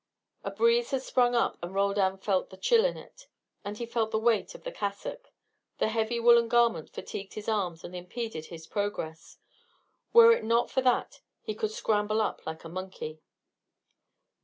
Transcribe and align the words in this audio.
A 0.43 0.49
breeze 0.49 0.89
had 0.89 1.03
sprung 1.03 1.35
up 1.35 1.59
and 1.61 1.75
Roldan 1.75 2.17
felt 2.17 2.49
the 2.49 2.57
chill 2.57 2.85
in 2.85 2.97
it. 2.97 3.27
And 3.63 3.77
he 3.77 3.85
felt 3.85 4.09
the 4.09 4.17
weight 4.17 4.55
of 4.55 4.63
the 4.63 4.71
cassock. 4.71 5.27
The 5.77 5.89
heavy 5.89 6.19
woollen 6.19 6.47
garment 6.47 6.89
fatigued 6.89 7.35
his 7.35 7.47
arms 7.47 7.83
and 7.83 7.95
impeded 7.95 8.47
his 8.47 8.65
progress. 8.65 9.37
Were 10.11 10.31
it 10.31 10.43
not 10.43 10.71
for 10.71 10.81
that 10.81 11.21
he 11.43 11.53
could 11.53 11.69
scramble 11.69 12.19
up 12.19 12.47
like 12.47 12.63
a 12.63 12.67
monkey. 12.69 13.21